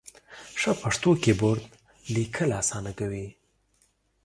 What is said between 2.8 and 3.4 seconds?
کوي.